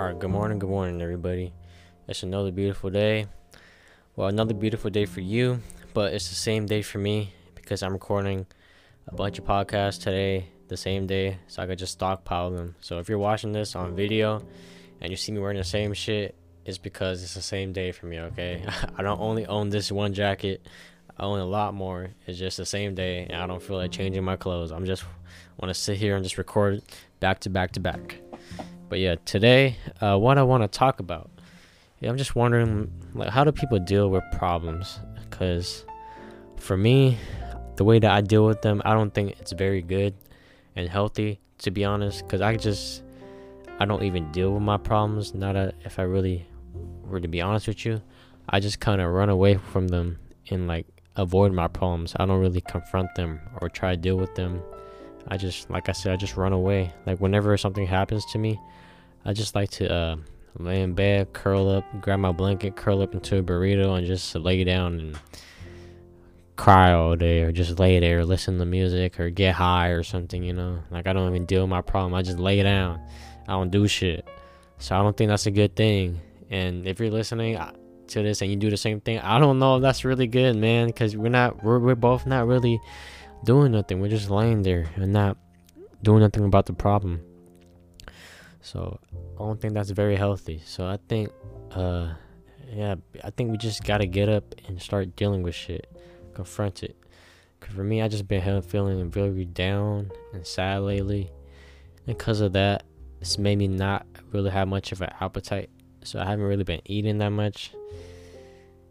All 0.00 0.06
right, 0.06 0.18
good 0.18 0.30
morning, 0.30 0.58
good 0.58 0.70
morning, 0.70 1.02
everybody. 1.02 1.52
It's 2.08 2.22
another 2.22 2.50
beautiful 2.50 2.88
day. 2.88 3.26
Well, 4.16 4.28
another 4.28 4.54
beautiful 4.54 4.88
day 4.88 5.04
for 5.04 5.20
you, 5.20 5.60
but 5.92 6.14
it's 6.14 6.30
the 6.30 6.34
same 6.34 6.64
day 6.64 6.80
for 6.80 6.96
me 6.96 7.34
because 7.54 7.82
I'm 7.82 7.92
recording 7.92 8.46
a 9.08 9.14
bunch 9.14 9.38
of 9.38 9.44
podcasts 9.44 9.98
today, 10.00 10.46
the 10.68 10.76
same 10.78 11.06
day, 11.06 11.36
so 11.48 11.62
I 11.62 11.66
could 11.66 11.78
just 11.78 11.92
stockpile 11.92 12.50
them. 12.50 12.76
So 12.80 12.98
if 12.98 13.10
you're 13.10 13.18
watching 13.18 13.52
this 13.52 13.76
on 13.76 13.94
video 13.94 14.42
and 15.02 15.10
you 15.10 15.18
see 15.18 15.32
me 15.32 15.38
wearing 15.38 15.58
the 15.58 15.64
same 15.64 15.92
shit, 15.92 16.34
it's 16.64 16.78
because 16.78 17.22
it's 17.22 17.34
the 17.34 17.42
same 17.42 17.74
day 17.74 17.92
for 17.92 18.06
me, 18.06 18.20
okay? 18.20 18.64
I 18.96 19.02
don't 19.02 19.20
only 19.20 19.44
own 19.44 19.68
this 19.68 19.92
one 19.92 20.14
jacket, 20.14 20.66
I 21.18 21.24
own 21.24 21.40
a 21.40 21.44
lot 21.44 21.74
more. 21.74 22.08
It's 22.26 22.38
just 22.38 22.56
the 22.56 22.64
same 22.64 22.94
day, 22.94 23.26
and 23.28 23.42
I 23.42 23.46
don't 23.46 23.62
feel 23.62 23.76
like 23.76 23.92
changing 23.92 24.24
my 24.24 24.36
clothes. 24.36 24.72
I'm 24.72 24.86
just 24.86 25.04
want 25.58 25.68
to 25.68 25.78
sit 25.78 25.98
here 25.98 26.16
and 26.16 26.24
just 26.24 26.38
record 26.38 26.80
back 27.20 27.40
to 27.40 27.50
back 27.50 27.72
to 27.72 27.80
back. 27.80 28.16
But 28.90 28.98
yeah, 28.98 29.14
today, 29.24 29.76
uh, 30.00 30.18
what 30.18 30.36
I 30.36 30.42
want 30.42 30.64
to 30.64 30.68
talk 30.68 30.98
about, 30.98 31.30
yeah, 32.00 32.10
I'm 32.10 32.18
just 32.18 32.34
wondering, 32.34 32.90
like, 33.14 33.30
how 33.30 33.44
do 33.44 33.52
people 33.52 33.78
deal 33.78 34.10
with 34.10 34.24
problems? 34.32 34.98
Because 35.30 35.84
for 36.56 36.76
me, 36.76 37.16
the 37.76 37.84
way 37.84 38.00
that 38.00 38.10
I 38.10 38.20
deal 38.20 38.44
with 38.44 38.62
them, 38.62 38.82
I 38.84 38.94
don't 38.94 39.14
think 39.14 39.38
it's 39.38 39.52
very 39.52 39.80
good 39.80 40.14
and 40.74 40.88
healthy, 40.88 41.38
to 41.58 41.70
be 41.70 41.84
honest. 41.84 42.24
Because 42.24 42.40
I 42.40 42.56
just, 42.56 43.04
I 43.78 43.84
don't 43.84 44.02
even 44.02 44.32
deal 44.32 44.52
with 44.52 44.62
my 44.62 44.76
problems. 44.76 45.34
Not 45.34 45.54
a, 45.54 45.72
if 45.84 46.00
I 46.00 46.02
really 46.02 46.46
were 47.04 47.20
to 47.20 47.28
be 47.28 47.40
honest 47.40 47.68
with 47.68 47.86
you, 47.86 48.02
I 48.48 48.58
just 48.58 48.80
kind 48.80 49.00
of 49.00 49.12
run 49.12 49.28
away 49.28 49.54
from 49.54 49.86
them 49.86 50.18
and 50.50 50.66
like 50.66 50.86
avoid 51.14 51.52
my 51.52 51.68
problems. 51.68 52.14
I 52.16 52.26
don't 52.26 52.40
really 52.40 52.60
confront 52.60 53.14
them 53.14 53.40
or 53.60 53.68
try 53.68 53.92
to 53.92 53.96
deal 53.96 54.16
with 54.16 54.34
them. 54.34 54.60
I 55.28 55.36
just, 55.36 55.70
like 55.70 55.88
I 55.88 55.92
said, 55.92 56.12
I 56.12 56.16
just 56.16 56.36
run 56.36 56.52
away. 56.52 56.92
Like 57.06 57.20
whenever 57.20 57.56
something 57.56 57.86
happens 57.86 58.24
to 58.32 58.38
me, 58.38 58.60
I 59.24 59.32
just 59.32 59.54
like 59.54 59.70
to 59.72 59.92
uh, 59.92 60.16
lay 60.58 60.82
in 60.82 60.94
bed, 60.94 61.32
curl 61.32 61.68
up, 61.68 61.84
grab 62.00 62.20
my 62.20 62.32
blanket, 62.32 62.76
curl 62.76 63.02
up 63.02 63.14
into 63.14 63.38
a 63.38 63.42
burrito, 63.42 63.96
and 63.96 64.06
just 64.06 64.34
lay 64.34 64.64
down 64.64 64.98
and 64.98 65.18
cry 66.56 66.92
all 66.92 67.16
day, 67.16 67.42
or 67.42 67.52
just 67.52 67.78
lay 67.78 68.00
there, 68.00 68.24
listen 68.24 68.58
to 68.58 68.64
music, 68.64 69.20
or 69.20 69.30
get 69.30 69.54
high 69.54 69.88
or 69.88 70.02
something. 70.02 70.42
You 70.42 70.52
know, 70.52 70.82
like 70.90 71.06
I 71.06 71.12
don't 71.12 71.28
even 71.28 71.46
deal 71.46 71.62
with 71.62 71.70
my 71.70 71.82
problem. 71.82 72.14
I 72.14 72.22
just 72.22 72.38
lay 72.38 72.62
down. 72.62 73.00
I 73.46 73.52
don't 73.52 73.70
do 73.70 73.86
shit. 73.86 74.26
So 74.78 74.96
I 74.98 75.02
don't 75.02 75.16
think 75.16 75.28
that's 75.28 75.46
a 75.46 75.50
good 75.50 75.76
thing. 75.76 76.20
And 76.50 76.86
if 76.86 76.98
you're 76.98 77.10
listening 77.10 77.58
to 78.08 78.22
this 78.22 78.42
and 78.42 78.50
you 78.50 78.56
do 78.56 78.70
the 78.70 78.76
same 78.76 79.00
thing, 79.00 79.18
I 79.20 79.38
don't 79.38 79.58
know 79.58 79.76
if 79.76 79.82
that's 79.82 80.04
really 80.04 80.26
good, 80.26 80.56
man, 80.56 80.86
because 80.86 81.16
we're 81.16 81.28
not, 81.28 81.62
we're, 81.62 81.78
we're 81.78 81.94
both 81.94 82.26
not 82.26 82.46
really 82.46 82.80
doing 83.44 83.72
nothing. 83.72 84.00
We're 84.00 84.08
just 84.08 84.30
laying 84.30 84.62
there 84.62 84.86
and 84.96 85.12
not 85.12 85.36
doing 86.02 86.20
nothing 86.20 86.44
about 86.44 86.66
the 86.66 86.72
problem. 86.72 87.20
So 88.62 88.98
I 89.36 89.38
don't 89.38 89.60
think 89.60 89.74
that's 89.74 89.90
very 89.90 90.16
healthy. 90.16 90.62
So 90.64 90.86
I 90.86 90.98
think, 91.08 91.30
uh, 91.72 92.12
yeah, 92.72 92.96
I 93.24 93.30
think 93.30 93.50
we 93.50 93.56
just 93.56 93.84
gotta 93.84 94.06
get 94.06 94.28
up 94.28 94.54
and 94.68 94.80
start 94.80 95.16
dealing 95.16 95.42
with 95.42 95.54
shit, 95.54 95.86
confront 96.34 96.82
it. 96.82 96.96
Cause 97.60 97.74
for 97.74 97.84
me, 97.84 98.00
I 98.00 98.08
just 98.08 98.26
been 98.26 98.62
feeling 98.62 99.10
very 99.10 99.44
down 99.44 100.10
and 100.32 100.46
sad 100.46 100.80
lately, 100.80 101.30
and 102.06 102.16
because 102.18 102.40
of 102.40 102.54
that, 102.54 102.84
it's 103.20 103.36
made 103.36 103.58
me 103.58 103.68
not 103.68 104.06
really 104.32 104.50
have 104.50 104.66
much 104.66 104.92
of 104.92 105.02
an 105.02 105.10
appetite. 105.20 105.68
So 106.02 106.18
I 106.18 106.24
haven't 106.24 106.46
really 106.46 106.64
been 106.64 106.80
eating 106.86 107.18
that 107.18 107.28
much. 107.28 107.72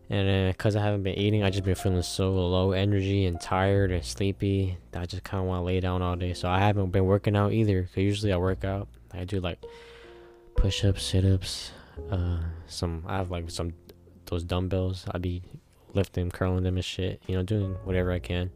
And 0.09 0.52
because 0.52 0.75
I 0.75 0.81
haven't 0.81 1.03
been 1.03 1.15
eating, 1.15 1.43
I 1.43 1.52
just 1.52 1.63
been 1.63 1.75
feeling 1.75 2.02
so 2.02 2.31
low 2.31 2.71
energy 2.71 3.25
and 3.25 3.39
tired 3.39 3.91
and 3.91 4.03
sleepy 4.03 4.77
that 4.91 5.03
I 5.03 5.05
just 5.05 5.23
kind 5.23 5.41
of 5.41 5.47
want 5.47 5.59
to 5.59 5.65
lay 5.65 5.79
down 5.79 6.02
all 6.02 6.15
day. 6.15 6.33
So 6.33 6.49
I 6.49 6.59
haven't 6.59 6.89
been 6.89 7.05
working 7.05 7.35
out 7.35 7.53
either. 7.53 7.83
Cause 7.83 7.97
usually 7.97 8.33
I 8.33 8.37
work 8.37 8.63
out. 8.63 8.87
I 9.13 9.23
do 9.23 9.39
like 9.39 9.63
push 10.55 10.83
ups, 10.83 11.03
sit 11.03 11.25
ups, 11.25 11.71
uh, 12.09 12.39
some. 12.65 13.03
I 13.05 13.17
have 13.17 13.30
like 13.30 13.52
some 13.52 13.73
those 14.25 14.43
dumbbells. 14.43 15.05
I 15.11 15.20
be 15.20 15.43
lifting, 15.93 16.31
curling 16.31 16.64
them 16.64 16.77
and 16.77 16.86
shit. 16.86 17.21
You 17.27 17.36
know, 17.36 17.43
doing 17.43 17.76
whatever 17.83 18.11
I 18.11 18.20
can. 18.20 18.49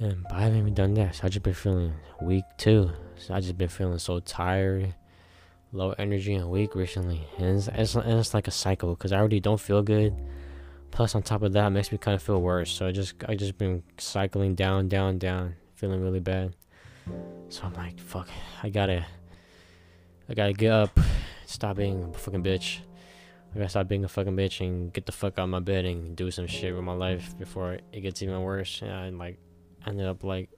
And 0.00 0.22
but 0.22 0.32
I 0.32 0.40
haven't 0.42 0.60
even 0.60 0.74
done 0.74 0.94
that. 0.94 1.16
So 1.16 1.24
I 1.24 1.28
just 1.28 1.42
been 1.42 1.52
feeling 1.52 1.92
weak 2.22 2.44
too. 2.56 2.90
So 3.16 3.34
I 3.34 3.40
just 3.40 3.58
been 3.58 3.68
feeling 3.68 3.98
so 3.98 4.20
tired, 4.20 4.94
low 5.72 5.92
energy 5.98 6.34
and 6.34 6.48
weak 6.48 6.74
recently. 6.74 7.26
And 7.36 7.58
it's, 7.58 7.68
it's, 7.68 7.94
and 7.96 8.18
it's 8.18 8.32
like 8.32 8.48
a 8.48 8.52
cycle 8.52 8.94
because 8.94 9.12
I 9.12 9.18
already 9.18 9.40
don't 9.40 9.60
feel 9.60 9.82
good. 9.82 10.14
Plus, 10.90 11.14
on 11.14 11.22
top 11.22 11.42
of 11.42 11.52
that, 11.52 11.70
makes 11.70 11.92
me 11.92 11.98
kind 11.98 12.14
of 12.14 12.22
feel 12.22 12.40
worse. 12.40 12.70
So 12.70 12.86
I 12.86 12.92
just 12.92 13.14
I 13.28 13.34
just 13.34 13.58
been 13.58 13.82
cycling 13.98 14.54
down, 14.54 14.88
down, 14.88 15.18
down, 15.18 15.54
feeling 15.74 16.02
really 16.02 16.20
bad. 16.20 16.54
So 17.48 17.64
I'm 17.64 17.74
like, 17.74 17.98
fuck, 17.98 18.28
I 18.62 18.68
gotta 18.68 19.06
I 20.28 20.34
gotta 20.34 20.52
get 20.52 20.72
up, 20.72 20.98
stop 21.46 21.76
being 21.76 22.12
a 22.14 22.18
fucking 22.18 22.42
bitch. 22.42 22.80
I 23.54 23.58
gotta 23.58 23.68
stop 23.70 23.88
being 23.88 24.04
a 24.04 24.08
fucking 24.08 24.36
bitch 24.36 24.60
and 24.60 24.92
get 24.92 25.06
the 25.06 25.12
fuck 25.12 25.38
out 25.38 25.44
of 25.44 25.48
my 25.48 25.60
bed 25.60 25.84
and 25.84 26.14
do 26.14 26.30
some 26.30 26.46
shit 26.46 26.74
with 26.74 26.84
my 26.84 26.92
life 26.92 27.38
before 27.38 27.78
it 27.92 28.00
gets 28.00 28.22
even 28.22 28.42
worse. 28.42 28.82
And 28.82 28.92
I 28.92 29.08
like 29.10 29.38
ended 29.86 30.06
up 30.06 30.22
like 30.22 30.50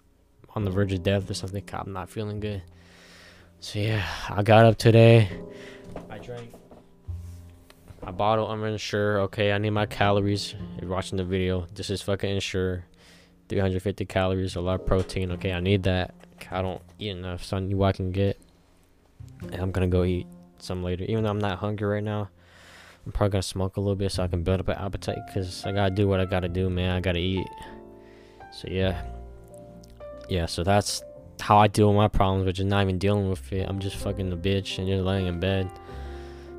on 0.56 0.64
the 0.64 0.70
verge 0.70 0.92
of 0.92 1.02
death 1.02 1.30
or 1.30 1.34
something. 1.34 1.62
I'm 1.72 1.92
not 1.92 2.10
feeling 2.10 2.40
good. 2.40 2.62
So 3.60 3.78
yeah, 3.78 4.04
I 4.28 4.42
got 4.42 4.64
up 4.64 4.78
today. 4.78 5.28
I 6.08 6.18
drank 6.18 6.52
a 8.02 8.12
bottle 8.12 8.48
of 8.48 8.62
Ensure. 8.64 9.20
Okay, 9.22 9.52
I 9.52 9.58
need 9.58 9.70
my 9.70 9.86
calories. 9.86 10.54
If 10.76 10.82
you're 10.82 10.90
watching 10.90 11.18
the 11.18 11.24
video, 11.24 11.66
this 11.74 11.90
is 11.90 12.02
fucking 12.02 12.30
Ensure. 12.30 12.84
350 13.48 14.04
calories, 14.06 14.54
a 14.54 14.60
lot 14.60 14.80
of 14.80 14.86
protein. 14.86 15.32
Okay, 15.32 15.52
I 15.52 15.60
need 15.60 15.82
that. 15.82 16.14
I 16.50 16.62
don't 16.62 16.80
eat 16.98 17.10
enough, 17.10 17.44
so 17.44 17.56
I 17.56 17.60
need 17.60 17.74
what 17.74 17.88
I 17.88 17.92
can 17.92 18.12
get. 18.12 18.40
And 19.42 19.56
I'm 19.56 19.72
gonna 19.72 19.88
go 19.88 20.04
eat 20.04 20.26
some 20.58 20.82
later. 20.82 21.04
Even 21.04 21.24
though 21.24 21.30
I'm 21.30 21.38
not 21.38 21.58
hungry 21.58 21.86
right 21.86 22.02
now, 22.02 22.28
I'm 23.04 23.12
probably 23.12 23.32
gonna 23.32 23.42
smoke 23.42 23.76
a 23.76 23.80
little 23.80 23.96
bit 23.96 24.12
so 24.12 24.22
I 24.22 24.28
can 24.28 24.42
build 24.42 24.60
up 24.60 24.68
an 24.68 24.76
appetite. 24.78 25.18
Cause 25.34 25.64
I 25.66 25.72
gotta 25.72 25.94
do 25.94 26.06
what 26.06 26.20
I 26.20 26.26
gotta 26.26 26.48
do, 26.48 26.70
man. 26.70 26.96
I 26.96 27.00
gotta 27.00 27.18
eat. 27.18 27.46
So 28.52 28.68
yeah, 28.70 29.02
yeah. 30.28 30.46
So 30.46 30.62
that's 30.62 31.02
how 31.40 31.58
I 31.58 31.66
deal 31.66 31.88
with 31.88 31.96
my 31.96 32.08
problems, 32.08 32.46
which 32.46 32.60
is 32.60 32.66
not 32.66 32.82
even 32.82 32.98
dealing 32.98 33.28
with 33.28 33.52
it. 33.52 33.68
I'm 33.68 33.78
just 33.80 33.96
fucking 33.96 34.32
a 34.32 34.36
bitch 34.36 34.78
and 34.78 34.86
just 34.86 35.02
laying 35.02 35.26
in 35.26 35.40
bed. 35.40 35.70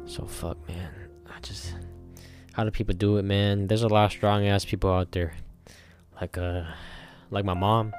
So 0.06 0.26
fuck, 0.26 0.58
man. 0.68 0.90
I 1.36 1.40
just 1.42 1.74
how 2.54 2.64
do 2.64 2.72
people 2.72 2.96
do 2.96 3.18
it, 3.18 3.24
man? 3.24 3.68
There's 3.68 3.84
a 3.84 3.88
lot 3.88 4.06
of 4.06 4.12
strong 4.12 4.46
ass 4.46 4.66
people 4.66 4.92
out 4.92 5.12
there, 5.12 5.34
like 6.20 6.38
uh, 6.38 6.64
like 7.30 7.46
my 7.46 7.54
mom. 7.54 7.94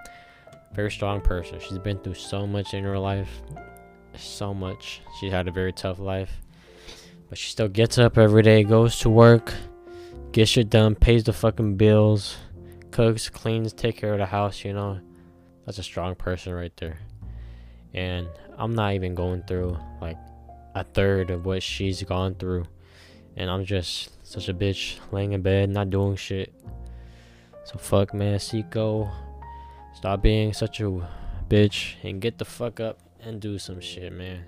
Very 0.75 0.91
strong 0.91 1.21
person. 1.21 1.59
She's 1.61 1.79
been 1.79 1.99
through 1.99 2.15
so 2.15 2.47
much 2.47 2.73
in 2.73 2.85
her 2.85 2.99
life 2.99 3.43
so 4.17 4.53
much. 4.53 5.03
She 5.21 5.31
had 5.31 5.49
a 5.49 5.53
very 5.53 5.73
tough 5.73 5.99
life. 5.99 6.41
But 7.29 7.39
she 7.39 7.51
still 7.51 7.69
gets 7.69 7.99
up 7.99 8.19
every 8.19 8.43
day, 8.43 8.63
goes 8.63 8.99
to 9.01 9.11
work, 9.11 9.55
gets 10.33 10.51
shit 10.51 10.69
done, 10.69 10.95
pays 10.95 11.25
the 11.25 11.33
fucking 11.33 11.77
bills, 11.77 12.37
cooks, 12.91 13.29
cleans, 13.29 13.73
take 13.73 13.97
care 13.97 14.13
of 14.13 14.19
the 14.19 14.27
house, 14.27 14.65
you 14.65 14.75
know. 14.75 15.01
That's 15.65 15.79
a 15.79 15.83
strong 15.83 16.15
person 16.15 16.53
right 16.53 16.77
there. 16.77 16.99
And 17.95 18.29
I'm 18.59 18.75
not 18.75 18.95
even 18.95 19.15
going 19.15 19.43
through 19.45 19.79
like 20.01 20.19
a 20.75 20.85
third 20.85 21.31
of 21.31 21.47
what 21.47 21.63
she's 21.63 22.03
gone 22.03 22.35
through. 22.35 22.65
And 23.37 23.51
I'm 23.51 23.65
just 23.65 24.11
such 24.27 24.49
a 24.49 24.55
bitch 24.55 24.99
laying 25.11 25.33
in 25.33 25.43
bed, 25.43 25.71
not 25.71 25.91
doing 25.91 26.17
shit. 26.17 26.53
So 27.65 27.79
fuck 27.79 28.13
man, 28.15 28.39
Seiko. 28.39 29.11
Stop 29.95 30.23
being 30.23 30.53
such 30.53 30.81
a 30.81 31.09
bitch 31.49 31.95
and 32.03 32.21
get 32.21 32.39
the 32.39 32.45
fuck 32.45 32.81
up 32.81 32.99
and 33.21 33.41
do 33.41 33.59
some 33.59 33.81
shit, 33.81 34.13
man. 34.13 34.45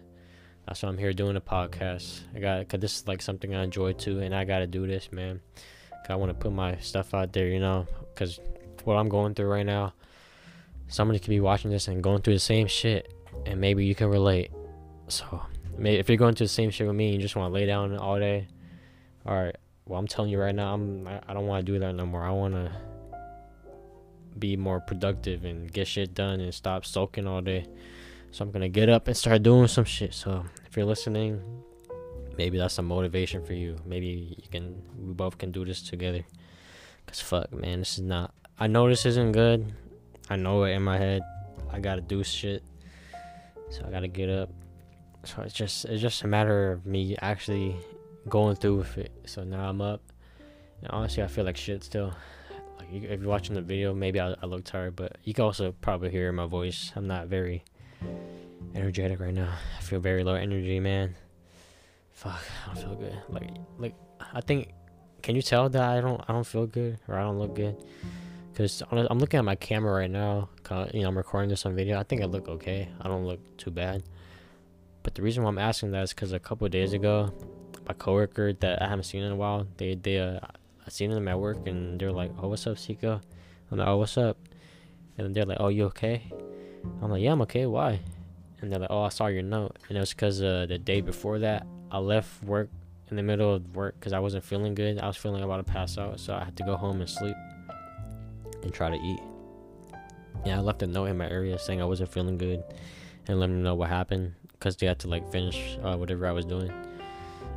That's 0.67 0.83
why 0.83 0.89
I'm 0.89 0.99
here 0.99 1.13
doing 1.13 1.37
a 1.37 1.41
podcast. 1.41 2.21
I 2.35 2.41
got, 2.41 2.69
cause 2.69 2.81
this 2.81 2.97
is 2.97 3.09
like 3.09 3.21
something 3.21 3.55
I 3.55 3.63
enjoy 3.63 3.93
too, 3.93 4.21
and 4.21 4.35
I 4.35 4.45
gotta 4.45 4.67
do 4.67 4.87
this, 4.87 5.13
man. 5.13 5.41
I 6.09 6.17
want 6.17 6.31
to 6.31 6.35
put 6.35 6.53
my 6.53 6.77
stuff 6.77 7.15
out 7.15 7.33
there, 7.33 7.49
you 7.49 7.61
know. 7.61 7.87
Cause 8.15 8.41
what 8.85 8.97
I'm 8.97 9.09
going 9.09 9.35
through 9.35 9.49
right 9.49 9.65
now, 9.65 9.95
somebody 10.89 11.19
could 11.19 11.31
be 11.31 11.41
watching 11.41 11.71
this 11.71 11.89
and 11.89 12.03
going 12.03 12.23
through 12.23 12.35
the 12.35 12.41
same 12.41 12.67
shit, 12.67 13.13
and 13.47 13.61
maybe 13.61 13.85
you 13.85 13.95
can 13.95 14.09
relate. 14.09 14.51
So, 15.09 15.43
if 15.79 16.09
you're 16.09 16.19
going 16.19 16.35
through 16.35 16.47
the 16.47 16.53
same 16.53 16.71
shit 16.71 16.87
with 16.87 16.97
me, 16.97 17.07
and 17.07 17.15
you 17.17 17.21
just 17.21 17.37
want 17.37 17.51
to 17.51 17.55
lay 17.55 17.67
down 17.67 17.97
all 17.97 18.19
day. 18.19 18.49
All 19.27 19.35
right. 19.35 19.57
Well, 19.87 19.99
I'm 19.99 20.07
telling 20.07 20.31
you 20.31 20.39
right 20.39 20.55
now, 20.55 20.75
I'm 20.75 21.07
I 21.07 21.33
don't 21.35 21.47
want 21.47 21.65
to 21.65 21.73
do 21.73 21.79
that 21.79 21.95
no 21.95 22.07
more. 22.07 22.23
I 22.23 22.31
want 22.31 22.55
to 22.55 22.73
be 24.39 24.57
more 24.57 24.81
productive 24.81 25.45
and 25.45 25.73
get 25.73 25.87
shit 25.87 26.15
done 26.15 26.41
and 26.41 26.53
stop 26.53 26.85
soaking 26.85 27.27
all 27.27 27.41
day. 27.41 27.67
So 28.31 28.45
I'm 28.45 28.51
gonna 28.51 28.69
get 28.69 28.89
up 28.89 29.07
and 29.07 29.17
start 29.17 29.43
doing 29.43 29.69
some 29.69 29.85
shit. 29.85 30.13
So 30.13 30.45
if 30.67 30.77
you're 30.77 30.87
listening, 30.87 31.41
maybe 32.37 32.59
that's 32.59 32.75
some 32.75 32.87
motivation 32.87 33.45
for 33.45 33.53
you. 33.53 33.77
Maybe 33.87 34.37
you 34.37 34.49
can 34.51 34.83
we 34.99 35.15
both 35.15 35.39
can 35.39 35.53
do 35.53 35.65
this 35.65 35.83
together. 35.83 36.25
Cause 37.07 37.21
fuck 37.21 37.53
man, 37.53 37.79
this 37.79 37.95
is 37.95 38.01
not 38.01 38.35
I 38.59 38.67
know 38.67 38.89
this 38.89 39.07
isn't 39.07 39.33
good. 39.33 39.73
I 40.29 40.37
know 40.37 40.65
it 40.65 40.73
in 40.73 40.83
my 40.83 40.99
head. 40.99 41.23
I 41.71 41.79
gotta 41.79 42.01
do 42.01 42.25
shit. 42.25 42.65
So 43.71 43.85
I 43.87 43.91
gotta 43.91 44.09
get 44.09 44.29
up. 44.29 44.51
So 45.23 45.43
it's 45.43 45.55
just 45.55 45.85
it's 45.85 46.03
just 46.03 46.23
a 46.25 46.27
matter 46.27 46.73
of 46.73 46.87
me 46.87 47.17
actually 47.23 47.77
going 48.29 48.57
through 48.57 48.77
with 48.77 48.99
it. 48.99 49.13
So 49.27 49.45
now 49.45 49.69
I'm 49.69 49.81
up. 49.81 50.03
And 50.81 50.91
honestly 50.91 51.23
I 51.23 51.27
feel 51.27 51.45
like 51.45 51.57
shit 51.57 51.85
still. 51.85 52.15
Like 52.79 52.89
if 52.93 53.21
you're 53.21 53.29
watching 53.29 53.55
the 53.55 53.63
video, 53.63 53.95
maybe 53.95 54.21
I, 54.21 54.35
I 54.43 54.47
look 54.47 54.65
tired, 54.65 54.97
but 54.97 55.17
you 55.25 55.35
can 55.35 55.45
also 55.45 55.73
probably 55.81 56.11
hear 56.11 56.33
my 56.33 56.47
voice. 56.47 56.93
I'm 56.97 57.07
not 57.07 57.29
very 57.29 57.65
energetic 58.75 59.21
right 59.21 59.35
now. 59.35 59.53
I 59.79 59.83
feel 59.83 60.01
very 60.01 60.25
low 60.25 60.35
energy, 60.35 60.81
man. 60.81 61.15
fuck, 62.13 62.43
I 62.65 62.75
don't 62.75 62.83
feel 62.83 62.95
good. 62.97 63.19
Like, 63.29 63.51
like 63.79 63.95
I 64.33 64.41
think, 64.41 64.73
can 65.23 65.37
you 65.37 65.43
tell 65.43 65.69
that 65.69 65.83
I 65.83 66.01
don't, 66.01 66.23
I 66.29 66.33
don't 66.33 66.47
feel 66.47 66.67
good 66.67 66.99
or 67.09 67.17
I 67.17 67.23
don't 67.23 67.39
look 67.39 67.55
good? 67.55 67.77
Cause 68.55 68.85
I'm 68.91 69.19
looking 69.19 69.39
at 69.39 69.45
my 69.45 69.57
camera 69.57 69.93
right 69.93 70.11
now. 70.11 70.49
You 70.93 71.03
know, 71.03 71.09
I'm 71.09 71.17
recording 71.17 71.51
this 71.51 71.67
on 71.67 71.75
video. 71.75 71.99
I 71.99 72.05
think 72.05 72.23
I 72.23 72.27
look 72.27 72.49
okay. 72.49 72.89
I 73.01 73.09
don't 73.09 73.27
look 73.27 73.41
too 73.57 73.73
bad. 73.73 74.05
But 75.03 75.17
the 75.17 75.23
reason 75.23 75.43
why 75.43 75.49
I'm 75.49 75.59
asking 75.59 75.91
that 75.91 76.05
is 76.05 76.11
because 76.11 76.33
a 76.33 76.39
couple 76.39 76.69
days 76.69 76.93
ago, 76.93 77.33
my 77.87 77.95
coworker 77.95 78.53
that 78.53 78.83
I 78.83 78.89
haven't 78.89 79.05
seen 79.05 79.23
in 79.23 79.33
a 79.33 79.37
while, 79.37 79.67
they 79.77 79.95
they 79.95 80.19
uh, 80.19 80.41
I 80.87 80.91
seen 80.91 81.11
them 81.11 81.29
at 81.29 81.39
work 81.39 81.67
and 81.67 81.99
they're 81.99 82.13
like, 82.13 82.33
"Oh, 82.41 82.49
what's 82.49 82.67
up, 82.67 82.79
Sika?" 82.79 83.21
I'm 83.71 83.79
like, 83.79 83.89
"Oh, 83.89 83.99
what's 83.99 84.17
up?" 84.19 84.37
And 85.19 85.35
they're 85.35 85.45
like, 85.45 85.59
"Oh, 85.61 85.69
you 85.69 85.85
okay?" 85.87 86.31
I'm 87.03 87.11
like, 87.11 87.23
"Yeah, 87.23 87.33
I'm 87.33 87.43
okay. 87.43 87.67
Why?" 87.67 88.01
And 88.61 88.73
they're 88.73 88.81
like, 88.81 88.91
"Oh, 88.91 89.03
I 89.03 89.09
saw 89.09 89.27
your 89.27 89.43
note." 89.43 89.77
And 89.89 89.97
it 89.97 90.01
was 90.01 90.11
because 90.11 90.43
uh, 90.43 90.67
the 90.69 90.79
day 90.79 91.01
before 91.01 91.39
that, 91.41 91.67
I 91.91 91.99
left 91.99 92.43
work 92.45 92.71
in 93.11 93.17
the 93.17 93.23
middle 93.23 93.55
of 93.55 93.77
work 93.77 93.95
because 93.99 94.13
I 94.13 94.19
wasn't 94.19 94.45
feeling 94.45 94.75
good. 94.75 94.99
I 94.99 95.07
was 95.07 95.17
feeling 95.17 95.43
about 95.43 95.59
to 95.59 95.73
pass 95.73 95.99
out, 95.99 96.21
so 96.21 96.35
I 96.35 96.45
had 96.45 96.57
to 96.57 96.65
go 96.65 96.77
home 96.77 97.01
and 97.01 97.09
sleep 97.09 97.37
and 98.63 98.73
try 98.73 98.91
to 98.91 98.97
eat. 98.97 99.21
Yeah, 100.45 100.59
I 100.59 100.61
left 100.61 100.83
a 100.83 100.87
note 100.87 101.07
in 101.07 101.17
my 101.17 101.29
area 101.31 101.59
saying 101.59 101.81
I 101.81 101.85
wasn't 101.85 102.11
feeling 102.11 102.37
good 102.37 102.63
and 103.27 103.41
let 103.41 103.47
them 103.47 103.63
know 103.63 103.75
what 103.75 103.89
happened 103.89 104.35
because 104.53 104.77
they 104.77 104.87
had 104.87 104.99
to 105.01 105.09
like 105.09 105.31
finish 105.31 105.79
uh, 105.83 105.97
whatever 105.97 106.27
I 106.27 106.33
was 106.33 106.45
doing. 106.45 106.73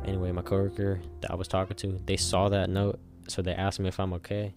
Anyway, 0.04 0.32
my 0.32 0.42
coworker 0.42 1.00
that 1.20 1.30
I 1.30 1.34
was 1.34 1.48
talking 1.48 1.76
to, 1.76 2.00
they 2.06 2.16
saw 2.16 2.48
that 2.48 2.70
note, 2.70 2.98
so 3.28 3.42
they 3.42 3.52
asked 3.52 3.80
me 3.80 3.88
if 3.88 4.00
I'm 4.00 4.12
okay. 4.14 4.54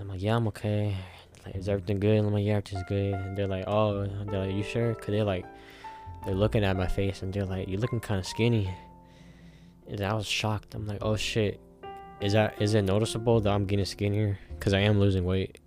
I'm 0.00 0.08
like, 0.08 0.22
yeah, 0.22 0.36
I'm 0.36 0.48
okay. 0.48 0.96
Like, 1.44 1.56
is 1.56 1.68
everything 1.68 2.00
good? 2.00 2.18
I'm 2.18 2.32
like, 2.32 2.44
yeah, 2.44 2.54
everything's 2.54 2.84
good. 2.88 3.14
And 3.14 3.36
they're 3.36 3.46
like, 3.46 3.64
oh, 3.66 4.06
they're 4.26 4.46
like, 4.46 4.54
you 4.54 4.62
sure? 4.62 4.94
Cause 4.94 5.06
they're 5.08 5.24
like, 5.24 5.44
they're 6.24 6.34
looking 6.34 6.64
at 6.64 6.76
my 6.76 6.86
face 6.86 7.22
and 7.22 7.32
they're 7.32 7.44
like, 7.44 7.68
you're 7.68 7.80
looking 7.80 8.00
kind 8.00 8.18
of 8.18 8.26
skinny. 8.26 8.72
And 9.88 10.00
I 10.00 10.14
was 10.14 10.26
shocked. 10.26 10.74
I'm 10.74 10.86
like, 10.86 10.98
oh 11.02 11.16
shit, 11.16 11.60
is 12.20 12.32
that 12.34 12.60
is 12.62 12.74
it 12.74 12.82
noticeable 12.82 13.40
that 13.40 13.50
I'm 13.50 13.66
getting 13.66 13.84
skinnier? 13.84 14.38
Cause 14.60 14.72
I 14.72 14.80
am 14.80 15.00
losing 15.00 15.24
weight. 15.24 15.58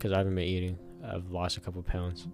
Cause 0.00 0.12
I 0.12 0.18
haven't 0.18 0.34
been 0.34 0.44
eating. 0.44 0.78
I've 1.04 1.30
lost 1.30 1.56
a 1.56 1.60
couple 1.60 1.82
pounds. 1.82 2.26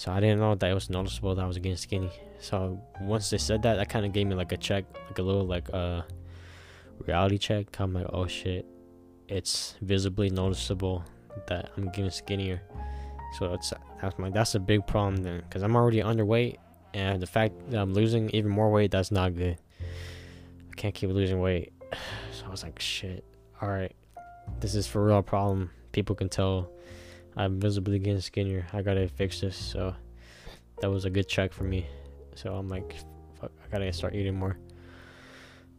So 0.00 0.10
I 0.10 0.18
didn't 0.18 0.40
know 0.40 0.54
that 0.54 0.70
it 0.70 0.72
was 0.72 0.88
noticeable 0.88 1.34
that 1.34 1.42
I 1.42 1.46
was 1.46 1.58
getting 1.58 1.76
skinny. 1.76 2.10
So 2.38 2.80
once 3.02 3.28
they 3.28 3.36
said 3.36 3.60
that, 3.64 3.74
that 3.74 3.90
kind 3.90 4.06
of 4.06 4.14
gave 4.14 4.26
me 4.26 4.34
like 4.34 4.50
a 4.50 4.56
check, 4.56 4.86
like 5.06 5.18
a 5.18 5.22
little 5.22 5.44
like 5.44 5.68
uh 5.74 6.00
reality 7.06 7.36
check. 7.36 7.78
I'm 7.78 7.92
like, 7.92 8.06
oh 8.10 8.26
shit, 8.26 8.64
it's 9.28 9.74
visibly 9.82 10.30
noticeable 10.30 11.04
that 11.48 11.72
I'm 11.76 11.90
getting 11.90 12.10
skinnier. 12.10 12.62
So 13.38 13.52
it's 13.52 13.74
that's 14.00 14.18
my 14.18 14.30
that's 14.30 14.54
a 14.54 14.58
big 14.58 14.86
problem 14.86 15.16
then, 15.22 15.42
because 15.42 15.62
I'm 15.62 15.76
already 15.76 16.00
underweight, 16.00 16.56
and 16.94 17.20
the 17.20 17.26
fact 17.26 17.52
that 17.68 17.78
I'm 17.78 17.92
losing 17.92 18.30
even 18.30 18.50
more 18.50 18.70
weight, 18.70 18.90
that's 18.90 19.10
not 19.10 19.36
good. 19.36 19.58
I 19.82 20.74
can't 20.76 20.94
keep 20.94 21.10
losing 21.10 21.40
weight. 21.40 21.74
So 22.32 22.46
I 22.46 22.48
was 22.48 22.62
like, 22.62 22.80
shit. 22.80 23.22
All 23.60 23.68
right, 23.68 23.94
this 24.60 24.74
is 24.74 24.86
for 24.86 25.04
real 25.04 25.22
problem. 25.22 25.70
People 25.92 26.16
can 26.16 26.30
tell 26.30 26.70
I'm 27.40 27.58
visibly 27.58 27.98
getting 27.98 28.20
skinnier. 28.20 28.66
I 28.74 28.82
gotta 28.82 29.08
fix 29.08 29.40
this. 29.40 29.56
So 29.56 29.94
that 30.82 30.90
was 30.90 31.06
a 31.06 31.10
good 31.10 31.26
check 31.26 31.54
for 31.54 31.64
me. 31.64 31.86
So 32.34 32.54
I'm 32.54 32.68
like, 32.68 32.96
fuck, 33.40 33.50
I 33.64 33.72
gotta 33.72 33.90
start 33.94 34.14
eating 34.14 34.38
more. 34.38 34.58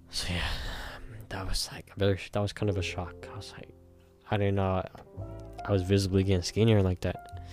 So 0.10 0.34
yeah, 0.34 0.48
that 1.30 1.48
was 1.48 1.70
like 1.72 1.92
a 1.96 2.00
very, 2.00 2.20
that 2.32 2.40
was 2.40 2.52
kind 2.52 2.72
of 2.72 2.78
a 2.78 2.82
shock. 2.82 3.14
I 3.32 3.38
was 3.38 3.54
like, 3.56 3.70
I 4.32 4.38
didn't 4.38 4.56
know 4.56 4.84
I 5.64 5.72
was 5.72 5.84
visibly 5.84 6.24
getting 6.24 6.42
skinnier 6.42 6.82
like 6.82 7.02
that. 7.02 7.48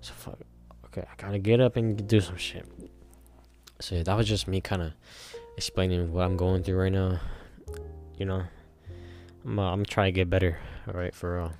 So 0.00 0.14
fuck, 0.14 0.38
okay, 0.86 1.02
I 1.02 1.22
gotta 1.22 1.38
get 1.38 1.60
up 1.60 1.76
and 1.76 2.08
do 2.08 2.22
some 2.22 2.38
shit. 2.38 2.66
So 3.80 3.96
yeah, 3.96 4.02
that 4.04 4.16
was 4.16 4.26
just 4.26 4.48
me 4.48 4.62
kind 4.62 4.80
of 4.80 4.92
explaining 5.58 6.10
what 6.10 6.24
I'm 6.24 6.38
going 6.38 6.62
through 6.62 6.78
right 6.78 6.92
now. 6.92 7.20
You 8.16 8.24
know, 8.24 8.44
I'm 9.44 9.58
uh, 9.58 9.72
I'm 9.72 9.84
trying 9.84 10.06
to 10.06 10.12
get 10.12 10.30
better. 10.30 10.58
All 10.88 10.94
right, 10.94 11.14
for 11.14 11.36
real 11.36 11.52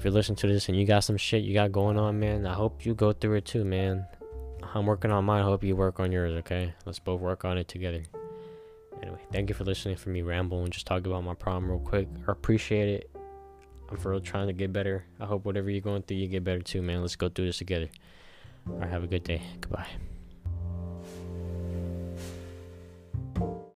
if 0.00 0.04
you're 0.04 0.14
listening 0.14 0.36
to 0.36 0.46
this 0.46 0.70
and 0.70 0.78
you 0.78 0.86
got 0.86 1.00
some 1.00 1.18
shit 1.18 1.44
you 1.44 1.52
got 1.52 1.72
going 1.72 1.98
on, 1.98 2.18
man, 2.18 2.46
I 2.46 2.54
hope 2.54 2.86
you 2.86 2.94
go 2.94 3.12
through 3.12 3.34
it 3.34 3.44
too, 3.44 3.66
man. 3.66 4.06
I'm 4.72 4.86
working 4.86 5.10
on 5.10 5.26
mine. 5.26 5.42
I 5.42 5.44
hope 5.44 5.62
you 5.62 5.76
work 5.76 6.00
on 6.00 6.10
yours, 6.10 6.32
okay? 6.38 6.72
Let's 6.86 6.98
both 6.98 7.20
work 7.20 7.44
on 7.44 7.58
it 7.58 7.68
together. 7.68 8.02
Anyway, 9.02 9.20
thank 9.30 9.50
you 9.50 9.54
for 9.54 9.64
listening 9.64 9.96
for 9.96 10.08
me 10.08 10.22
ramble 10.22 10.62
and 10.62 10.72
just 10.72 10.86
talk 10.86 11.04
about 11.04 11.22
my 11.22 11.34
problem 11.34 11.70
real 11.70 11.80
quick. 11.80 12.08
I 12.26 12.32
appreciate 12.32 12.88
it. 12.88 13.10
I'm 13.90 13.98
for 13.98 14.12
real 14.12 14.20
trying 14.20 14.46
to 14.46 14.54
get 14.54 14.72
better. 14.72 15.04
I 15.20 15.26
hope 15.26 15.44
whatever 15.44 15.68
you're 15.68 15.82
going 15.82 16.00
through, 16.00 16.16
you 16.16 16.28
get 16.28 16.44
better 16.44 16.62
too, 16.62 16.80
man. 16.80 17.02
Let's 17.02 17.16
go 17.16 17.28
through 17.28 17.46
this 17.46 17.58
together. 17.58 17.90
All 18.70 18.76
right, 18.76 18.88
have 18.88 19.04
a 19.04 19.06
good 19.06 19.24
day. 19.24 19.42
Goodbye. 19.60 19.86